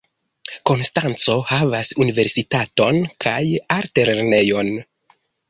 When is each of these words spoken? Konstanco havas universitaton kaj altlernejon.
Konstanco 0.69 1.35
havas 1.49 1.91
universitaton 2.05 2.99
kaj 3.27 3.35
altlernejon. 3.77 4.75